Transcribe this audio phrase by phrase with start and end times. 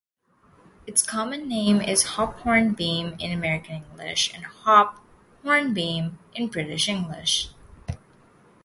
[0.87, 7.51] Its common name is hophornbeam in American English and hop-hornbeam in British English.